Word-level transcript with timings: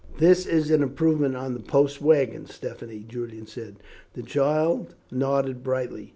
"This 0.17 0.47
is 0.47 0.71
an 0.71 0.81
improvement 0.81 1.35
on 1.35 1.53
the 1.53 1.59
post 1.59 2.01
waggons, 2.01 2.55
Stephanie," 2.55 3.05
Julian 3.07 3.45
said. 3.45 3.75
The 4.13 4.23
child 4.23 4.95
nodded 5.11 5.61
brightly. 5.63 6.09